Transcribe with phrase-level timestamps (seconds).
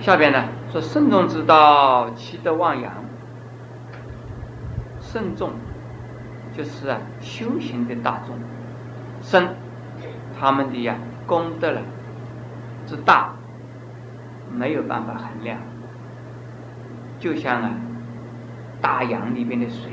[0.00, 2.92] 下边呢说慎重之道，其德忘扬。
[5.00, 5.52] 慎重
[6.56, 8.36] 就是啊修行的大众，
[9.22, 9.56] 慎
[10.38, 11.82] 他们的呀功德了
[12.86, 13.34] 之大，
[14.52, 15.58] 没有办法衡量。
[17.18, 17.70] 就像啊
[18.80, 19.90] 大洋里边的水，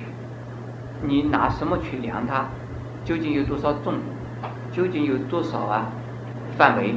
[1.02, 2.46] 你拿什么去量它？
[3.04, 3.96] 究竟有多少重？
[4.72, 5.88] 究竟有多少啊
[6.58, 6.96] 范围？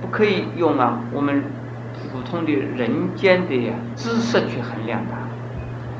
[0.00, 1.44] 不可以用啊我们
[2.12, 5.16] 普通的人间的呀知识去衡量它，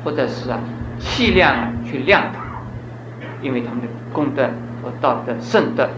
[0.03, 0.59] 或者是啊
[0.99, 2.41] 气量啊去量它，
[3.41, 4.49] 因为他们的功德
[4.81, 5.89] 和道德圣德，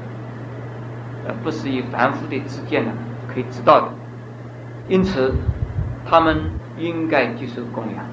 [1.26, 2.92] 呃不是以凡夫的知见呢
[3.28, 3.90] 可以知道的。
[4.88, 5.34] 因此，
[6.06, 8.06] 他们应该接受供养。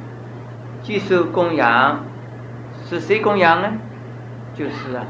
[0.83, 2.05] 接受供养
[2.87, 3.69] 是谁供养呢？
[4.55, 5.05] 就是啊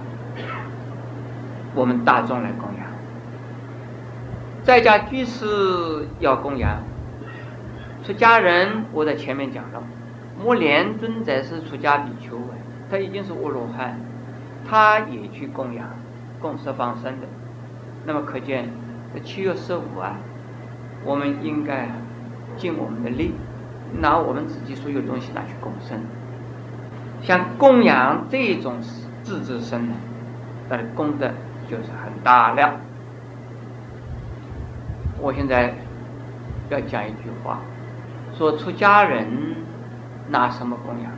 [1.74, 2.79] 我们大众来供养。
[4.62, 6.82] 在家居士要供养，
[8.04, 9.82] 出家人我在前面讲了，
[10.38, 12.38] 摩连尊者是出家比丘，
[12.90, 13.98] 他已经是阿罗汉，
[14.68, 15.88] 他也去供养，
[16.40, 17.26] 供十方生的。
[18.04, 18.68] 那么可见
[19.14, 20.16] 这七月十五啊，
[21.04, 21.88] 我们应该
[22.56, 23.34] 尽我们的力，
[23.98, 25.98] 拿我们自己所有东西拿去供生。
[27.22, 28.74] 像供养这种
[29.22, 29.94] 自治身呢，
[30.68, 31.30] 它的功德
[31.66, 32.78] 就是很大了。
[35.22, 35.74] 我现在
[36.70, 37.60] 要讲一句话，
[38.36, 39.26] 说出家人
[40.28, 41.12] 拿什么供养？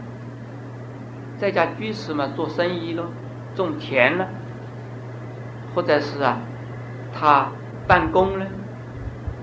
[1.39, 3.07] 在家居士嘛，做生意咯，
[3.55, 4.27] 种田了，
[5.75, 6.39] 或者是啊，
[7.13, 7.49] 他
[7.87, 8.47] 办公呢，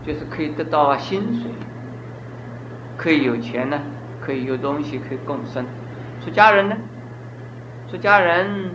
[0.05, 1.51] 就是可以得到薪水，
[2.97, 3.79] 可以有钱呢，
[4.19, 5.65] 可以有东西可以共生。
[6.21, 6.75] 出家人呢，
[7.89, 8.71] 出家人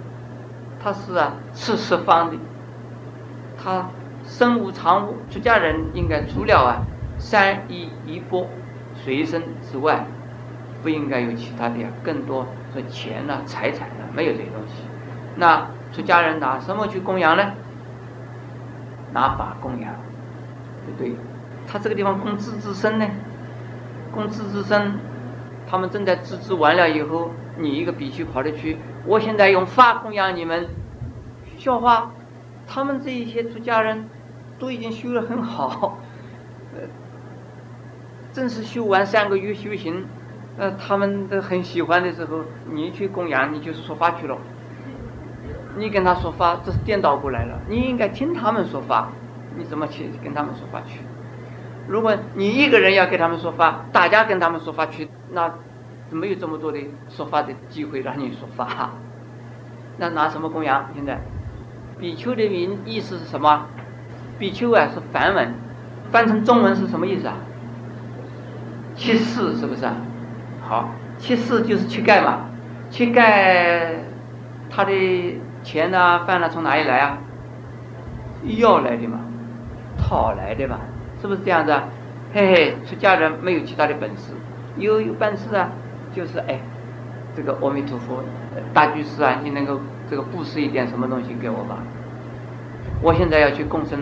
[0.82, 2.38] 他是啊，吃十方的，
[3.62, 3.86] 他。
[4.27, 6.83] 身无长物，出家人应该除了啊
[7.19, 8.47] 三衣一钵
[8.94, 10.06] 随身之外，
[10.83, 14.83] 不应该有其他的呀更多说钱呐、财产呐，没有这些东西。
[15.36, 17.52] 那出家人拿什么去供养呢？
[19.12, 19.95] 拿法供养，
[20.86, 21.17] 对不对？
[21.67, 23.06] 他这个地方供自治身呢，
[24.12, 24.98] 供自治身，
[25.68, 30.67] 他们正在自治完了以后，你一个比丘跑了去，我现在用法供养你们，
[31.58, 32.11] 笑话。
[32.67, 34.08] 他们这一些出家人，
[34.59, 35.98] 都已经修得很好，
[36.75, 36.81] 呃，
[38.33, 40.07] 正是修完三个月修行，
[40.57, 42.42] 呃，他们都很喜欢的时候，
[42.73, 44.39] 你去供养，你就是说法去了。
[45.77, 47.61] 你跟他说法，这是颠倒过来了。
[47.69, 49.11] 你应该听他们说法，
[49.57, 51.01] 你怎么去跟他们说法去？
[51.89, 55.53] 如果你一个人要跟他们说法，大家跟他们说法去，那
[56.11, 56.79] 没有这么多的
[57.09, 58.92] 说法的机会让你说法。
[59.98, 60.89] 那拿什么供养？
[60.95, 61.21] 现在？
[61.98, 63.67] 比丘的名意思是什么？
[64.39, 65.55] 比丘啊是梵文，
[66.11, 67.34] 翻成中文是什么意思啊？
[68.95, 69.96] 乞士是不是啊？
[70.62, 72.46] 好，乞士就是乞丐嘛。
[72.90, 73.96] 乞丐
[74.70, 77.18] 他的钱呐、饭呐从哪里来啊？
[78.58, 79.20] 要来的嘛，
[79.96, 80.78] 讨来的嘛，
[81.20, 81.84] 是不是这样子啊？
[82.33, 84.33] 嘿嘿，出家人没有其他的本事，
[84.77, 85.70] 有有本事啊，
[86.14, 86.61] 就是哎，
[87.36, 88.23] 这个阿弥陀佛，
[88.73, 89.80] 大居士啊，你能够。
[90.06, 91.78] 这个布施一点什么东西给我吧？
[93.00, 93.98] 我现在要去共生，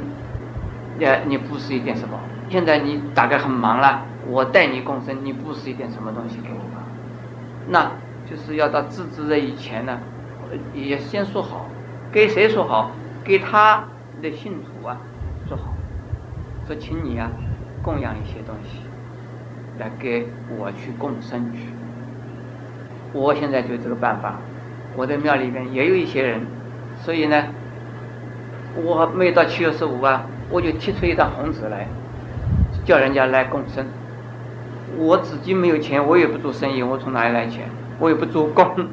[0.99, 2.19] 你你布施一点什么？
[2.49, 6.85] 现在你大概很忙了，我带你共生，你布施一点什么东西给我吧？
[7.69, 7.93] 那
[8.29, 9.99] 就是要到自知的以前呢，
[10.75, 11.67] 也先说好，
[12.13, 12.91] 给谁说好？
[13.25, 13.85] 给他
[14.21, 14.99] 的信徒啊
[15.49, 15.73] 说好，
[16.67, 17.31] 说请你啊
[17.83, 18.81] 供养一些东西，
[19.79, 20.29] 来给
[20.59, 21.69] 我去共生去。
[23.15, 24.39] 我现在就这个办法。
[24.95, 26.47] 我的庙里边也有一些人，
[27.01, 27.45] 所以呢，
[28.75, 31.87] 我每到七月十五啊，我就贴出一张红纸来，
[32.85, 33.87] 叫人家来供生。
[34.99, 37.69] 我自己没有钱，我也不做生意，我从哪里来钱？
[37.99, 38.89] 我也不做工，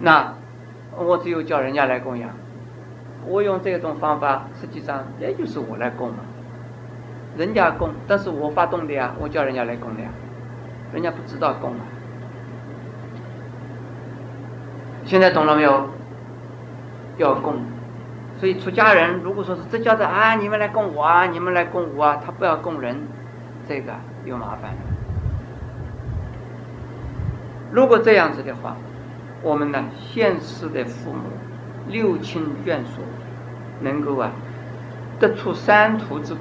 [0.00, 0.34] 那
[0.96, 2.30] 我只有叫人家来供养。
[3.26, 6.18] 我用这种方法，实际上也就是我来供嘛。
[7.36, 10.08] 人家供，但是我发动的呀，我叫人家来供的呀，
[10.92, 11.80] 人家不知道供嘛。
[15.04, 15.88] 现在懂了没有？
[17.16, 17.54] 要供，
[18.38, 23.06] 所以出家人如果说是这叫做啊，你们来供我啊，你们来供我啊，他不要供人，
[23.68, 23.92] 这个
[24.24, 24.72] 有麻烦。
[27.70, 28.76] 如果这样子的话，
[29.42, 31.20] 我们呢现世的父母
[31.88, 33.02] 六亲眷属
[33.80, 34.30] 能够啊
[35.18, 36.40] 得出三途之苦。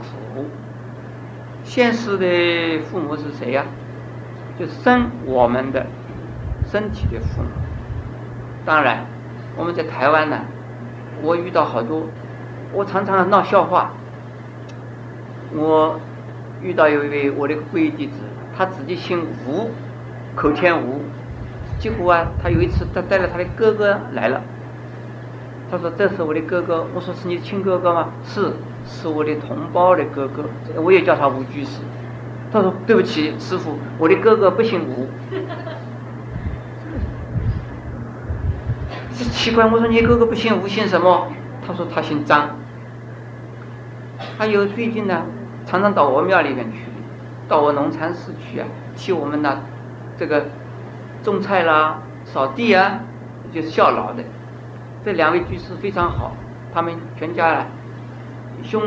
[1.63, 3.65] 现世的父母是谁呀？
[4.59, 5.85] 就生我们的
[6.65, 7.49] 身体的父母。
[8.65, 9.05] 当然，
[9.55, 10.41] 我们在台湾呢，
[11.23, 12.03] 我遇到好多，
[12.73, 13.93] 我常常闹笑话。
[15.55, 15.99] 我
[16.61, 18.19] 遇到有一位我的贵弟子，
[18.55, 19.71] 他自己姓吴，
[20.35, 21.01] 口天吴。
[21.79, 24.41] 结果啊，他有一次他带了他的哥哥来了，
[25.71, 28.51] 他说：“这是我的哥哥。”我说：“是你亲哥哥吗？”是，
[28.85, 30.43] 是我的同胞的哥哥，
[30.81, 31.81] 我也叫他吴居士。
[32.51, 35.07] 他说：“对不起，师傅，我的哥哥不姓吴。”
[38.89, 41.27] 这奇怪，我说你哥哥不姓吴，姓什么？
[41.65, 42.49] 他说他姓张。
[44.37, 45.23] 还有最近呢，
[45.65, 46.79] 常常到我庙里面去，
[47.47, 49.59] 到我农禅寺去啊，替我们呢，
[50.17, 50.47] 这个
[51.23, 52.99] 种菜啦、扫地啊，
[53.53, 54.23] 就是效劳的。
[55.03, 56.35] 这两位居士非常好，
[56.73, 57.65] 他们全家啊，
[58.63, 58.81] 兄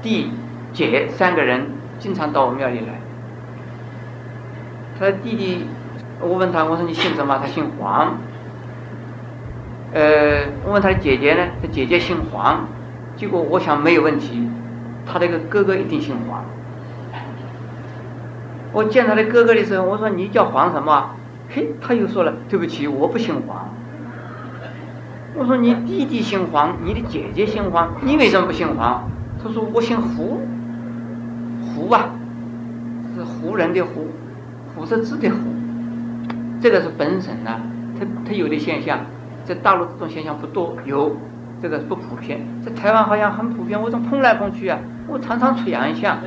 [0.00, 0.32] 弟
[0.72, 1.66] 姐三个人
[1.98, 3.00] 经常到我庙里来。
[4.98, 5.66] 他的弟弟，
[6.20, 7.38] 我问他，我说你姓什么？
[7.38, 8.16] 他姓黄。
[9.92, 12.66] 呃，问他的姐姐呢，他姐姐姓黄。
[13.16, 14.48] 结果我想没有问题。
[15.04, 16.44] 他那个哥哥一定姓黄。
[18.72, 21.10] 我见他的哥哥的时候，我说你叫黄什么？
[21.50, 23.68] 嘿，他又说了，对不起，我不姓黄。
[25.34, 29.10] 我说你弟弟姓黄，你的姐姐姓黄，你为什么不姓黄？
[29.42, 30.40] 他说我姓胡，
[31.74, 32.10] 胡啊，
[33.14, 34.06] 是胡人的胡，
[34.74, 35.36] 胡是字的胡。
[36.60, 37.60] 这个是本省呢，
[37.98, 39.00] 它它有的现象，
[39.44, 41.16] 在大陆这种现象不多，有。
[41.60, 43.80] 这个不普遍，在台湾好像很普遍。
[43.80, 46.18] 我总碰来碰去啊，我常常出洋相。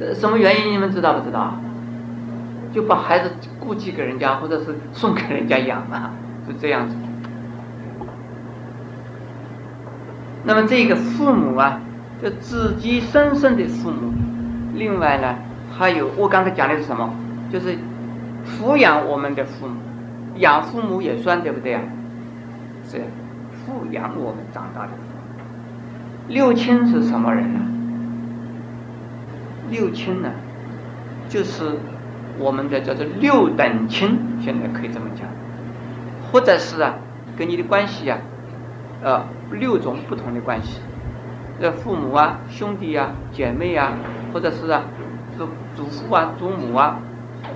[0.00, 1.52] 呃，什么原因你们知道不知道？
[2.72, 6.12] 就把孩子过继给人家，或者是送给人家养啊，
[6.46, 6.96] 就这样子。
[10.44, 11.82] 那么这个父母啊，
[12.22, 14.10] 就自己生生的父母。
[14.74, 15.34] 另外呢，
[15.76, 17.12] 还有我刚才讲的是什么？
[17.52, 17.76] 就是
[18.46, 19.74] 抚养我们的父母，
[20.36, 21.82] 养父母也算，对不对啊？
[22.84, 22.98] 是
[23.66, 24.92] 抚养我们长大的。
[26.28, 27.60] 六亲是什么人呢？
[29.70, 30.30] 六亲呢，
[31.28, 31.78] 就是
[32.38, 35.26] 我们的叫做六等亲，现在可以这么讲，
[36.30, 36.94] 或者是啊，
[37.36, 38.18] 跟你的关系啊，
[39.02, 40.80] 呃，六种不同的关系，
[41.60, 43.92] 这父母啊、兄弟啊、姐妹啊，
[44.32, 44.82] 或者是啊，
[45.36, 47.00] 祖祖父啊、祖母啊，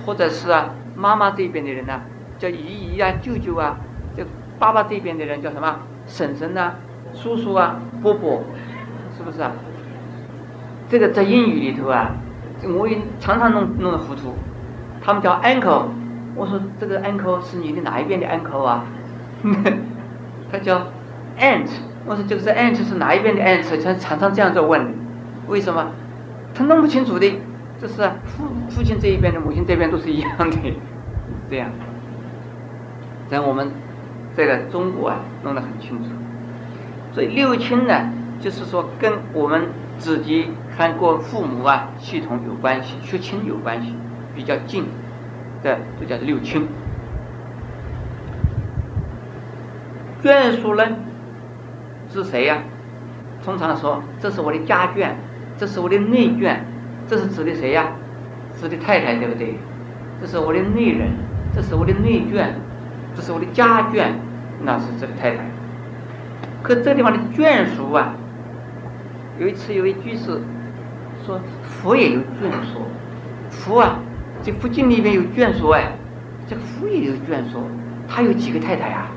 [0.05, 2.01] 或者是啊，妈妈这边的人呢，
[2.37, 2.57] 叫姨
[2.95, 3.77] 姨啊、舅舅啊。
[4.15, 4.23] 就
[4.59, 5.79] 爸爸这边的人叫什么？
[6.05, 6.73] 婶婶呐，
[7.13, 8.43] 叔叔啊，伯伯，
[9.17, 9.51] 是不是啊？
[10.89, 12.11] 这个在英语里头啊，
[12.77, 14.35] 我也常常弄弄得糊涂。
[15.01, 15.85] 他们叫 uncle，
[16.35, 18.85] 我说这个 uncle 是你的哪一边的 uncle 啊？
[20.51, 20.87] 他叫
[21.39, 21.69] aunt，
[22.05, 23.83] 我说这个是 aunt 是哪一边的 aunt？
[23.83, 24.93] 他常常这样在问，
[25.47, 25.87] 为什么？
[26.53, 27.39] 他弄不清楚的，
[27.79, 27.95] 这是
[28.25, 30.57] 父父亲这一边的，母亲这边都是一样的，
[31.49, 31.69] 这样。
[33.33, 33.71] 在我们。
[34.35, 36.09] 这个中国啊，弄得很清楚。
[37.13, 38.09] 所以六亲呢，
[38.39, 39.67] 就是说跟我们
[39.99, 43.95] 自己看过父母啊系统有关系，血亲有关系，
[44.33, 44.85] 比较近
[45.61, 46.67] 的，就叫六亲。
[50.23, 50.83] 眷属呢
[52.09, 52.63] 是谁呀？
[53.45, 55.11] 通常说，这是我的家眷，
[55.59, 56.57] 这是我的内眷，
[57.07, 57.91] 这是指的谁呀？
[58.59, 59.59] 指的太太，对不对？
[60.19, 61.11] 这是我的内人，
[61.53, 62.47] 这是我的内眷。
[63.15, 64.07] 这是我的家眷，
[64.63, 65.45] 那是这个太太。
[66.61, 68.13] 可这个地方的眷属啊，
[69.39, 70.41] 有一次有位居士
[71.25, 72.81] 说，佛也有眷属，
[73.49, 73.99] 佛啊，
[74.41, 75.91] 这佛经里面有眷属哎，
[76.47, 77.63] 这个佛也有眷属，
[78.07, 79.07] 他有几个太太啊？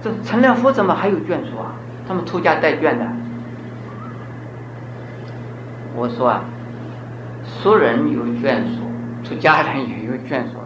[0.00, 1.74] 这成了佛怎么还有眷属啊？
[2.06, 3.06] 他们出家带眷的。
[5.96, 6.44] 我说啊，
[7.44, 8.82] 俗人有眷属，
[9.24, 10.58] 出家人也有眷属。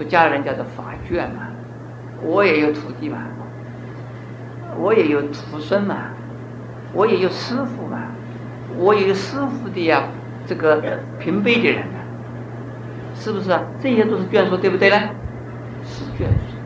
[0.00, 1.48] 出家人叫做法眷嘛，
[2.22, 3.18] 我也有徒弟嘛，
[4.78, 5.94] 我也有徒孙嘛，
[6.94, 7.98] 我也有师傅嘛，
[8.78, 10.04] 我也有师傅的呀，
[10.46, 10.82] 这个
[11.18, 11.98] 平辈的人呢，
[13.14, 13.60] 是不是啊？
[13.78, 14.96] 这些都是眷属，对不对呢？
[15.84, 16.56] 是眷属。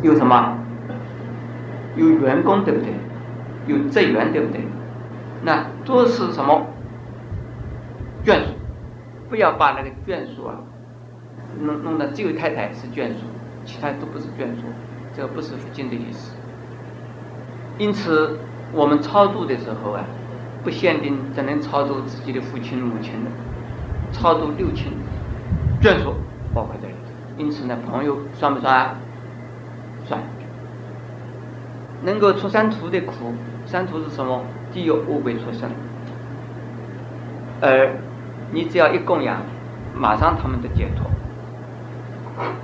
[0.00, 0.56] 有什么？
[1.94, 2.94] 有员工，对不对？
[3.66, 4.66] 有职员，对不对？
[5.42, 6.66] 那都是什么
[8.24, 8.53] 眷属？
[9.34, 10.54] 不要把那个眷属啊，
[11.60, 13.26] 弄弄的只有太太是眷属，
[13.64, 14.62] 其他都不是眷属，
[15.12, 16.36] 这个不是佛经的意思。
[17.76, 18.38] 因此，
[18.72, 20.04] 我们超度的时候啊，
[20.62, 23.30] 不限定只能超度自己的父亲母亲的，
[24.12, 24.92] 超度六亲
[25.82, 26.14] 眷属
[26.54, 27.10] 包括在里头。
[27.36, 28.94] 因此呢，朋友算不算？
[30.04, 30.22] 算。
[32.04, 33.34] 能够出三途的苦，
[33.66, 34.44] 三途是什么？
[34.72, 35.68] 地狱、恶鬼、出生，
[37.60, 37.96] 而。
[38.50, 39.42] 你只要一供养，
[39.94, 41.10] 马上他们就解脱，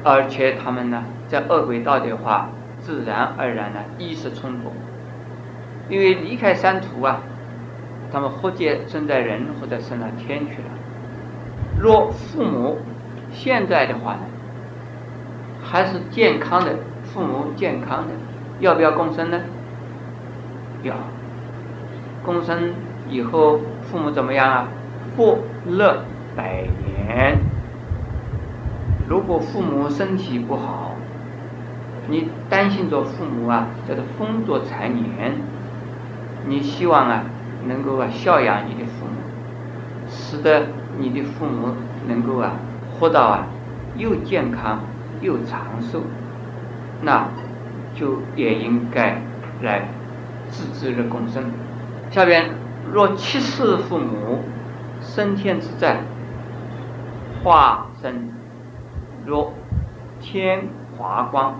[0.04, 2.48] 而且他们呢，在恶鬼道的话，
[2.80, 4.72] 自然而然呢，意识冲突，
[5.88, 7.20] 因为离开三途啊，
[8.12, 10.68] 他们或者生在人，或者生到天去了。
[11.80, 12.78] 若父母
[13.32, 14.20] 现在的话呢，
[15.62, 18.12] 还是健康的，父母健康的，
[18.60, 19.40] 要不要共生呢？
[20.82, 20.94] 要。
[22.22, 22.74] 共生
[23.08, 24.68] 以后，父母怎么样啊？
[25.20, 25.36] 过
[25.66, 26.02] 乐
[26.34, 27.40] 百年。
[29.06, 30.96] 如果父母身体不好，
[32.08, 35.34] 你担心着父母啊，叫做风烛残年。
[36.46, 37.24] 你希望啊，
[37.66, 41.74] 能够啊孝养你的父母，使得你的父母
[42.08, 42.52] 能够啊
[42.98, 43.46] 活到啊
[43.98, 44.80] 又健康
[45.20, 46.00] 又长寿，
[47.02, 47.28] 那
[47.94, 49.20] 就也应该
[49.60, 49.86] 来
[50.48, 51.44] 自知的共生。
[52.10, 52.52] 下边
[52.90, 54.44] 若七世父母
[55.00, 56.02] 升天之在，
[57.42, 58.30] 化身
[59.24, 59.52] 若
[60.20, 61.58] 天华光，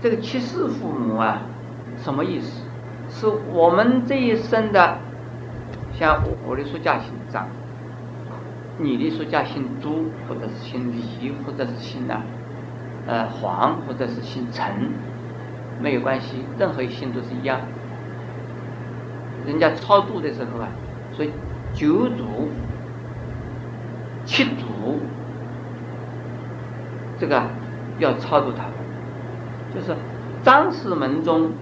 [0.00, 1.42] 这个七世父母啊，
[1.96, 2.62] 什么意思？
[3.08, 4.98] 是我们这一生的，
[5.92, 7.46] 像我的书家姓张，
[8.78, 12.22] 你的书家姓朱，或者是姓李，或者是姓啊，
[13.06, 14.90] 呃黄，或者是姓陈，
[15.80, 17.60] 没有关系，任何一姓都是一样。
[19.46, 20.68] 人家超度的时候啊，
[21.12, 21.30] 所以
[21.76, 22.48] 九祖、
[24.24, 24.98] 七祖，
[27.20, 27.44] 这个
[27.98, 28.64] 要超度他，
[29.72, 29.94] 就是
[30.42, 31.52] 张氏门中。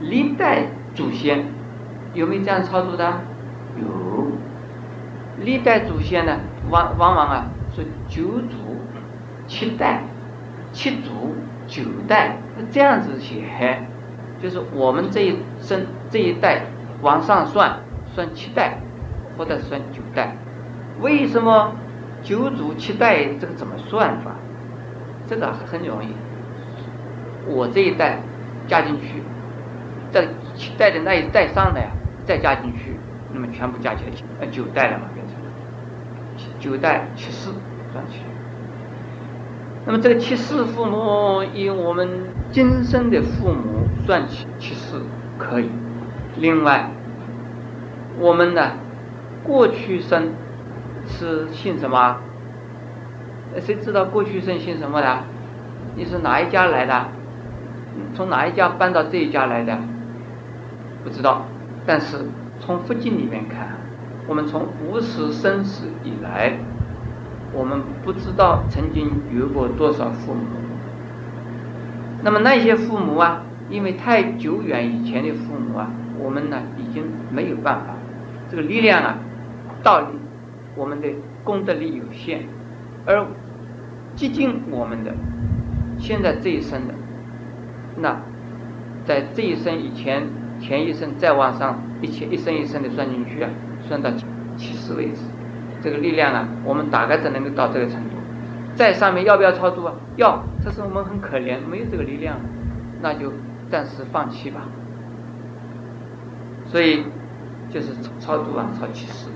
[0.00, 1.46] 历代祖先
[2.12, 3.20] 有没有这样超度的？
[3.76, 4.32] 有。
[5.38, 8.56] 历代祖先呢，往往往啊，是九祖、
[9.46, 10.02] 七代、
[10.72, 11.36] 七祖、
[11.68, 12.38] 九代，
[12.72, 13.86] 这样子写，
[14.40, 16.62] 就是我们这一生这一代
[17.00, 17.78] 往上算，
[18.12, 18.78] 算七代
[19.36, 20.36] 或者算九代。
[21.00, 21.72] 为什么
[22.22, 24.32] 九祖七代这个怎么算法？
[25.26, 26.08] 这个很容易，
[27.46, 28.20] 我这一代
[28.66, 29.22] 加进去。
[30.10, 31.86] 在七代的那一代上的呀，
[32.26, 32.98] 再加进去，
[33.32, 34.10] 那么全部加起来
[34.40, 35.36] 呃九代了嘛，变成
[36.60, 37.48] 九代七世
[37.92, 38.20] 算起。
[39.86, 45.00] 那么这个七世父母以我们今生的父母算起七世
[45.38, 45.70] 可以。
[46.36, 46.90] 另外，
[48.18, 48.72] 我们呢
[49.44, 50.30] 过去生
[51.06, 52.16] 是姓什么？
[53.60, 55.18] 谁知道过去生姓什么的？
[55.96, 57.08] 你是哪一家来的？
[58.14, 59.78] 从哪一家搬到这一家来的？
[61.04, 61.46] 不知道，
[61.84, 62.18] 但是
[62.60, 63.76] 从佛经里面看，
[64.26, 66.56] 我们从无始生死以来，
[67.52, 70.46] 我们不知道曾经有过多少父母。
[72.22, 77.96] 那么那些父母啊，因为太久远以前的父母啊，我们呢已经没有办法，
[78.48, 79.18] 这个力量啊，
[79.82, 80.18] 道理，
[80.76, 81.08] 我们的
[81.44, 82.40] 功德力有限，
[83.04, 83.26] 而
[84.14, 85.14] 接近我们的，
[85.98, 86.94] 现在这一生的，
[87.96, 88.20] 那
[89.04, 90.26] 在这一生以前。
[90.60, 93.50] 前一生再往上一切一生一生的算进去啊，
[93.88, 94.08] 算到
[94.56, 95.22] 七十为止，
[95.82, 98.10] 这个力量啊，我们大概只能够到这个程度。
[98.76, 99.92] 在上面要不要超度啊？
[100.14, 102.38] 要，这是我们很可怜，没有这个力量，
[103.00, 103.32] 那就
[103.68, 104.60] 暂时放弃吧。
[106.66, 107.06] 所以
[107.68, 107.88] 就是
[108.20, 109.28] 超度啊，超七十。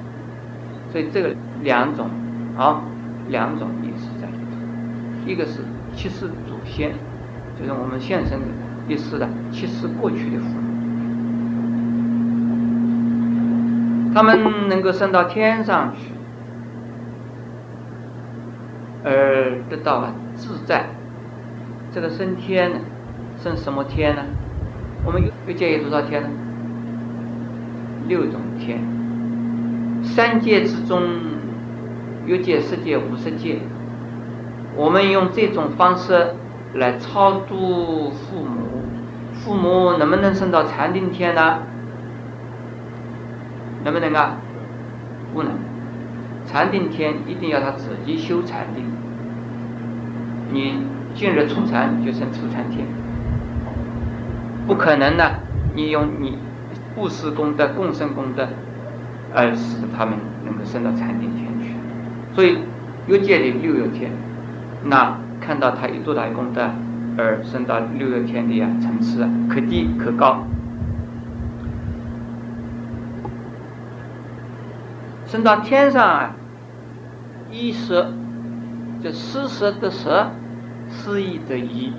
[0.97, 2.09] 所以这个两种
[2.57, 2.81] 啊，
[3.29, 5.61] 两种意思在里头，一个是
[5.95, 6.95] 七世祖先，
[7.61, 8.47] 就是我们现生的
[8.89, 10.63] 一世的七世过去的父母。
[14.15, 16.13] 他们能够升到天上去，
[19.05, 20.87] 而得到了自在。
[21.93, 22.79] 这个升天呢，
[23.37, 24.23] 升什么天呢？
[25.05, 26.29] 我们又又建议多少天呢？
[28.09, 28.96] 六种天。
[30.07, 31.03] 三界之中，
[32.27, 33.61] 有界、十界、五十界。
[34.75, 36.35] 我们用这种方式
[36.75, 38.85] 来超度父母，
[39.35, 41.59] 父母能不能升到禅定天呢？
[43.85, 44.39] 能不能啊？
[45.35, 45.53] 不能，
[46.47, 48.85] 禅定天一定要他自己修禅定。
[50.51, 50.79] 你
[51.15, 52.87] 进入初禅就升初禅天，
[54.67, 55.25] 不可能呢。
[55.75, 56.39] 你用你
[56.95, 58.49] 布施功德、共生功德，
[59.37, 60.17] 而使他们
[60.47, 61.75] 能够升到禅定天去。
[62.35, 62.59] 所以
[63.07, 64.11] 欲界的六月天，
[64.85, 66.71] 那看到他有多大功德，
[67.19, 70.47] 而升到六月天的呀层次啊，可低可高。
[75.27, 76.37] 升到天上啊，
[77.51, 78.11] 一舍，
[79.03, 80.31] 就施舍的舍，
[80.89, 81.93] 施意的意，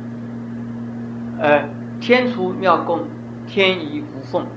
[1.39, 3.01] 呃，天出妙供，
[3.45, 4.47] 天衣无缝，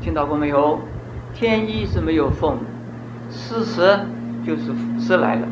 [0.00, 0.80] 听到过没有？
[1.34, 2.58] 天衣是没有缝，
[3.28, 4.06] 施舍
[4.46, 5.48] 就是施来了，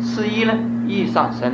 [0.00, 0.52] 施衣呢，
[0.86, 1.52] 意上升，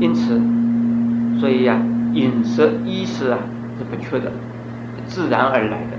[0.00, 0.40] 因此，
[1.38, 1.78] 所以呀，
[2.14, 3.38] 饮食衣食啊
[3.78, 4.32] 是不缺的，
[5.06, 5.98] 自然而来的。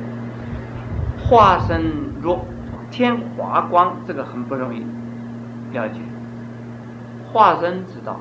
[1.23, 1.83] 化身
[2.19, 2.43] 若
[2.89, 4.83] 天华光，这个很不容易
[5.71, 5.99] 了解。
[7.31, 8.19] 化身知道，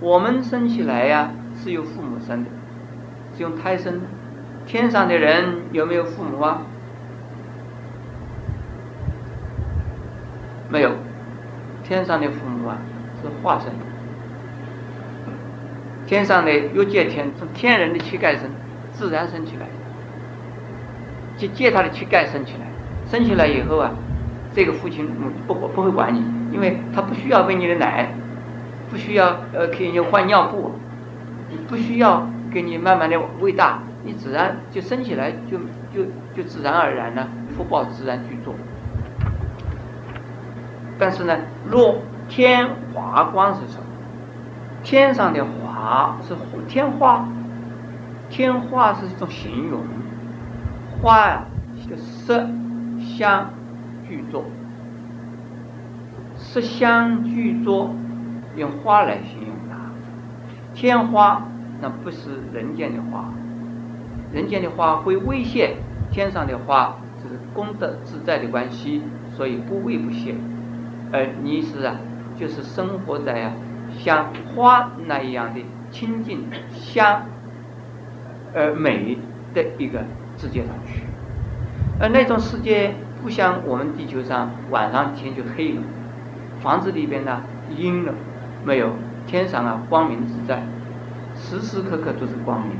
[0.00, 2.50] 我们生起来呀是由父母生的，
[3.36, 4.00] 是用胎生。
[4.68, 6.60] 天上的人有没有父母啊？
[10.68, 10.90] 没有，
[11.82, 12.76] 天上的父母啊
[13.22, 13.72] 是化身。
[16.06, 18.50] 天上的又借天从天人的躯干生，
[18.92, 19.66] 自然生起来。
[21.38, 22.66] 就借他的躯干生起来，
[23.10, 23.92] 生起来以后啊，
[24.54, 25.08] 这个父亲
[25.46, 26.22] 不不会管你，
[26.52, 28.12] 因为他不需要喂你的奶，
[28.90, 30.72] 不需要呃给你换尿布，
[31.68, 35.58] 不需要给你慢慢的喂大，你自然就生起来就
[35.92, 38.54] 就就自然而然呢，福报自然具足。
[40.98, 41.36] 但是呢，
[41.70, 43.84] 若天华光是什么？
[44.82, 46.34] 天上的华是
[46.66, 47.28] 天花，
[48.30, 49.82] 天花是一种形容。
[51.02, 51.42] 花呀，
[51.86, 52.48] 就色
[52.98, 53.50] 香
[54.08, 54.46] 俱作，
[56.34, 57.90] 色香俱作，
[58.56, 59.76] 用花来形容它。
[60.74, 61.42] 天花
[61.80, 63.24] 那不是人间的花，
[64.32, 65.76] 人间的花会威胁，
[66.10, 69.02] 天上的花是功德自在的关系，
[69.34, 70.34] 所以不畏不泄。
[71.12, 71.96] 而你是啊，
[72.38, 73.52] 就是生活在啊
[73.98, 77.22] 像花那样的清净香
[78.54, 79.18] 而美
[79.54, 80.04] 的一个。
[80.40, 81.02] 世界上去，
[81.98, 85.82] 而那种世界不像我们地球上晚上天就黑了，
[86.60, 87.42] 房子里边呢
[87.76, 88.14] 阴了，
[88.64, 88.92] 没有
[89.26, 90.62] 天上啊光明自在，
[91.34, 92.70] 时时刻刻都是光明。